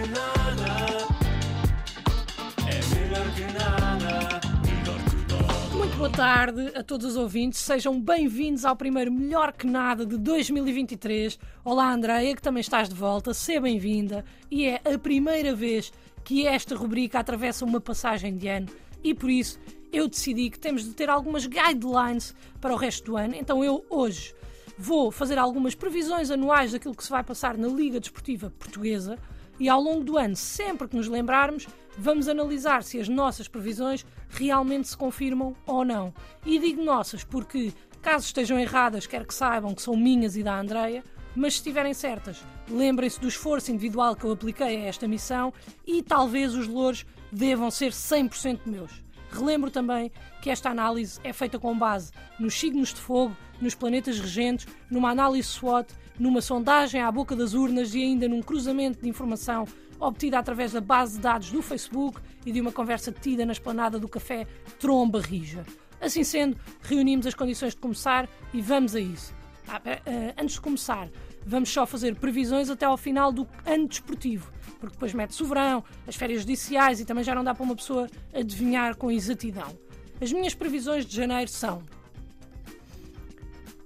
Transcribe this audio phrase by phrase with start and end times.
[0.00, 0.70] que nada.
[2.66, 4.40] É melhor que nada.
[4.64, 5.76] Melhor que nada.
[5.76, 10.16] Muito boa tarde a todos os ouvintes, sejam bem-vindos ao primeiro Melhor que Nada de
[10.16, 11.38] 2023.
[11.62, 14.24] Olá, Andreia, que também estás de volta, seja bem-vinda.
[14.50, 15.92] E é a primeira vez
[16.24, 18.68] que esta rubrica atravessa uma passagem de ano
[19.04, 19.58] e por isso
[19.92, 23.34] eu decidi que temos de ter algumas guidelines para o resto do ano.
[23.34, 24.34] Então eu hoje
[24.78, 29.18] vou fazer algumas previsões anuais daquilo que se vai passar na Liga Desportiva Portuguesa
[29.60, 34.06] e ao longo do ano, sempre que nos lembrarmos, vamos analisar se as nossas previsões
[34.30, 36.14] realmente se confirmam ou não.
[36.46, 40.58] E digo nossas porque, caso estejam erradas, quero que saibam que são minhas e da
[40.58, 41.04] Andreia,
[41.36, 45.52] mas se estiverem certas, lembrem-se do esforço individual que eu apliquei a esta missão
[45.86, 49.04] e talvez os louros devam ser 100% meus.
[49.30, 50.10] Relembro também
[50.42, 55.10] que esta análise é feita com base nos signos de fogo, nos planetas regentes, numa
[55.10, 59.66] análise SWOT, numa sondagem à boca das urnas e ainda num cruzamento de informação
[59.98, 63.98] obtida através da base de dados do Facebook e de uma conversa tida na esplanada
[63.98, 64.46] do café
[64.78, 65.64] Tromba Rija.
[66.00, 69.34] Assim sendo, reunimos as condições de começar e vamos a isso.
[69.68, 71.08] Ah, uh, antes de começar,
[71.46, 75.84] vamos só fazer previsões até ao final do ano desportivo, porque depois mete-se o verão,
[76.06, 79.68] as férias judiciais e também já não dá para uma pessoa adivinhar com exatidão.
[80.20, 81.82] As minhas previsões de janeiro são.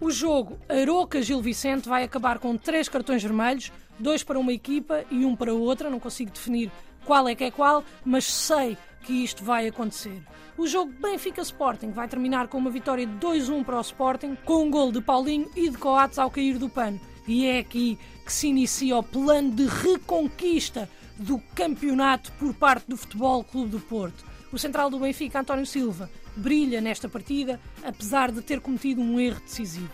[0.00, 5.24] O jogo Aroca-Gil Vicente vai acabar com três cartões vermelhos, dois para uma equipa e
[5.24, 5.90] um para outra.
[5.90, 6.70] Não consigo definir
[7.04, 10.22] qual é que é qual, mas sei que isto vai acontecer.
[10.56, 14.64] O jogo Benfica Sporting vai terminar com uma vitória de 2-1 para o Sporting, com
[14.64, 17.00] um gol de Paulinho e de Coates ao cair do pano.
[17.26, 22.96] E é aqui que se inicia o plano de reconquista do campeonato por parte do
[22.96, 24.24] Futebol Clube do Porto.
[24.52, 29.40] O central do Benfica, António Silva, brilha nesta partida, apesar de ter cometido um erro
[29.40, 29.90] decisivo.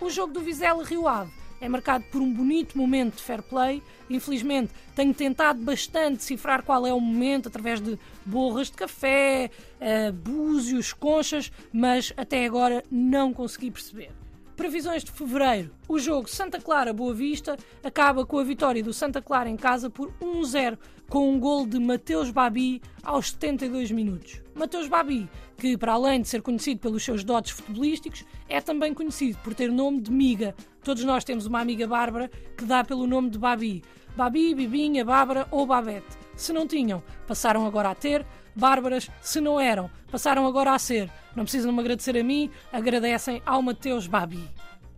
[0.00, 3.82] O jogo do Vizela Rio Ave é marcado por um bonito momento de fair play.
[4.10, 10.12] Infelizmente, tenho tentado bastante decifrar qual é o momento através de borras de café, uh,
[10.12, 14.10] búzios, conchas, mas até agora não consegui perceber.
[14.56, 15.70] Previsões de fevereiro.
[15.86, 20.10] O jogo Santa Clara-Boa Vista acaba com a vitória do Santa Clara em casa por
[20.18, 20.78] 1-0,
[21.10, 24.40] com um gol de Mateus Babi aos 72 minutos.
[24.54, 25.28] Mateus Babi,
[25.58, 29.70] que para além de ser conhecido pelos seus dotes futebolísticos, é também conhecido por ter
[29.70, 30.54] nome de miga.
[30.82, 33.84] Todos nós temos uma amiga Bárbara que dá pelo nome de Babi.
[34.16, 36.16] Babi, Bibinha, Bárbara ou Babette.
[36.34, 38.24] Se não tinham, passaram agora a ter.
[38.56, 41.10] Bárbaras, se não eram, passaram agora a ser.
[41.36, 44.42] Não precisam me agradecer a mim, agradecem ao Mateus Babi.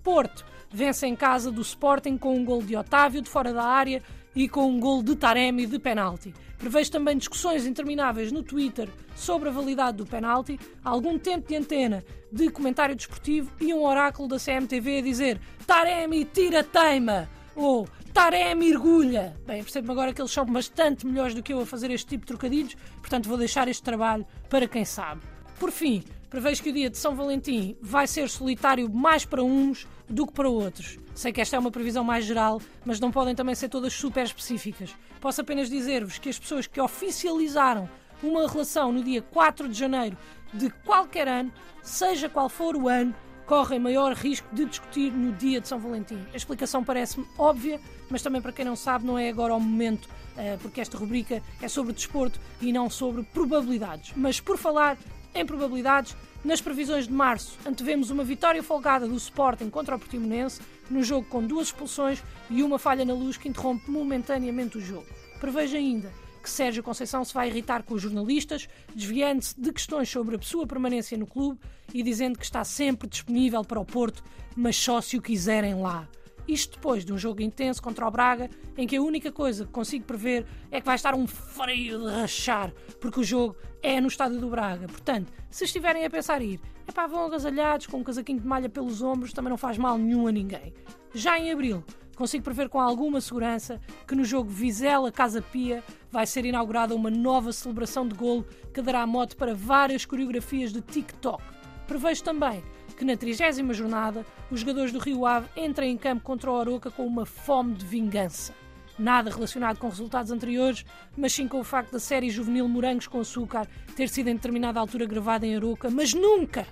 [0.02, 4.00] Porto vence em casa do Sporting com um gol de Otávio de fora da área
[4.32, 6.32] e com um gol de Taremi de penalti.
[6.56, 12.04] Prevejo também discussões intermináveis no Twitter sobre a validade do penalti, algum tempo de antena
[12.30, 18.68] de comentário desportivo e um oráculo da CMTV a dizer Taremi tira teima ou Taremi
[18.70, 19.36] mergulha.
[19.44, 22.20] Bem, percebo-me agora que eles são bastante melhores do que eu a fazer este tipo
[22.20, 25.22] de trocadilhos, portanto vou deixar este trabalho para quem sabe.
[25.58, 29.88] Por fim, prevejo que o dia de São Valentim vai ser solitário mais para uns
[30.08, 30.98] do que para outros.
[31.16, 34.24] Sei que esta é uma previsão mais geral, mas não podem também ser todas super
[34.24, 34.94] específicas.
[35.20, 37.90] Posso apenas dizer-vos que as pessoas que oficializaram
[38.22, 40.16] uma relação no dia 4 de janeiro
[40.54, 41.52] de qualquer ano,
[41.82, 43.12] seja qual for o ano,
[43.48, 46.22] correm maior risco de discutir no dia de São Valentim.
[46.34, 50.06] A explicação parece-me óbvia, mas também para quem não sabe, não é agora o momento,
[50.36, 54.12] eh, porque esta rubrica é sobre desporto e não sobre probabilidades.
[54.14, 54.98] Mas por falar
[55.34, 56.14] em probabilidades,
[56.44, 60.60] nas previsões de março, antevemos uma vitória folgada do Sporting contra o Portimonense,
[60.90, 65.06] no jogo com duas expulsões e uma falha na luz que interrompe momentaneamente o jogo.
[65.40, 66.12] Prevejo ainda
[66.48, 70.66] que Sérgio Conceição se vai irritar com os jornalistas, desviando-se de questões sobre a sua
[70.66, 71.60] permanência no clube
[71.92, 74.24] e dizendo que está sempre disponível para o Porto,
[74.56, 76.08] mas só se o quiserem lá.
[76.48, 78.48] Isto depois de um jogo intenso contra o Braga,
[78.78, 82.10] em que a única coisa que consigo prever é que vai estar um frio de
[82.10, 84.86] rachar, porque o jogo é no estádio do Braga.
[84.86, 88.70] Portanto, se estiverem a pensar ir, é pá, vão agasalhados com um casaquinho de malha
[88.70, 90.72] pelos ombros, também não faz mal nenhum a ninguém.
[91.12, 91.84] Já em abril,
[92.18, 97.12] consigo prever com alguma segurança que no jogo Vizela Casa Pia vai ser inaugurada uma
[97.12, 98.44] nova celebração de golo
[98.74, 101.40] que dará mote para várias coreografias de TikTok.
[101.86, 102.60] Prevejo também
[102.96, 106.90] que na trigésima jornada os jogadores do Rio Ave entrem em campo contra o Aroca
[106.90, 108.52] com uma fome de vingança.
[108.98, 110.84] Nada relacionado com resultados anteriores,
[111.16, 114.80] mas sim com o facto da série juvenil Morangos com Açúcar ter sido em determinada
[114.80, 116.66] altura gravada em Aroca, mas nunca,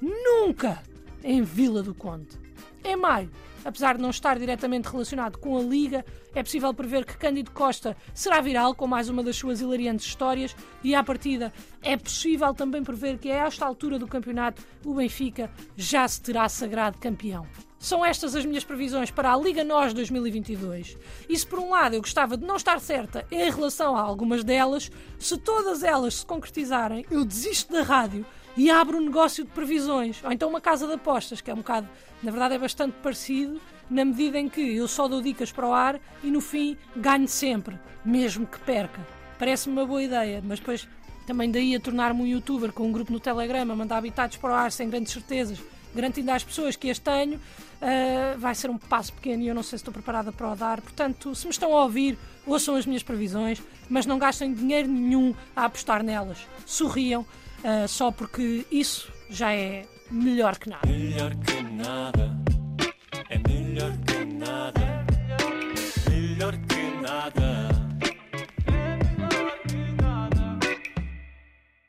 [0.00, 0.82] nunca
[1.22, 2.47] em Vila do Conde.
[2.84, 3.30] Em maio,
[3.64, 6.04] apesar de não estar diretamente relacionado com a Liga,
[6.34, 10.54] é possível prever que Cândido Costa será viral com mais uma das suas hilariantes histórias
[10.82, 11.52] e, à partida,
[11.82, 16.48] é possível também prever que, a esta altura do campeonato, o Benfica já se terá
[16.48, 17.46] sagrado campeão.
[17.80, 20.96] são estas as minhas previsões para a Liga NOS 2022.
[21.28, 24.42] E se por um lado eu gostava de não estar certa em relação a algumas
[24.42, 28.26] delas, se todas elas se concretizarem, eu desisto da rádio
[28.58, 30.20] e abro um negócio de previsões.
[30.24, 31.88] Ou então uma casa de apostas, que é um bocado,
[32.20, 35.72] na verdade é bastante parecido, na medida em que eu só dou dicas para o
[35.72, 39.00] ar e no fim ganho sempre, mesmo que perca.
[39.38, 40.88] Parece-me uma boa ideia, mas depois
[41.24, 44.50] também daí a tornar-me um youtuber com um grupo no Telegram a mandar habitados para
[44.50, 45.60] o ar sem grandes certezas,
[45.94, 49.62] garantindo às pessoas que as tenho, uh, vai ser um passo pequeno e eu não
[49.62, 50.80] sei se estou preparada para o dar.
[50.80, 55.32] Portanto, se me estão a ouvir, ouçam as minhas previsões, mas não gastem dinheiro nenhum
[55.54, 56.38] a apostar nelas.
[56.66, 57.24] Sorriam,
[57.64, 60.86] uh, só porque isso já é melhor que nada.
[60.86, 62.37] Melhor que nada,